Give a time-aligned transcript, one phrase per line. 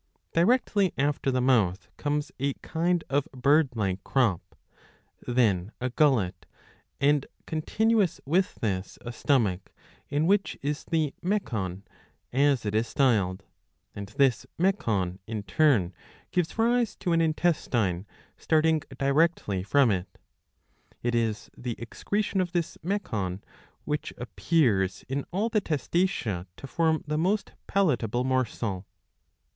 [0.33, 4.55] Directly after the niouth comes a kind of bird like crop,^®
[5.31, 6.47] then a gullet,
[6.99, 9.71] and continuous with this a stomach,
[10.09, 11.83] in which is the mecon^
[12.33, 13.43] as it is styled;
[13.95, 15.93] and this mecon in turn
[16.31, 18.07] gives rise to an intestine,
[18.37, 20.19] starting directly from it.^^
[21.03, 23.43] It is the excretion of this mecon,
[23.85, 28.87] which appears in all the Testacea to form the most palatable morsel.